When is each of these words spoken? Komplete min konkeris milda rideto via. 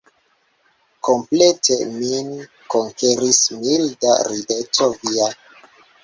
Komplete 1.07 1.75
min 1.97 2.31
konkeris 2.75 3.41
milda 3.65 4.15
rideto 4.31 4.89
via. 5.03 5.29